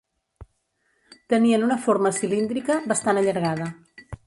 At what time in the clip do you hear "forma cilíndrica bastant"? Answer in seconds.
1.85-3.23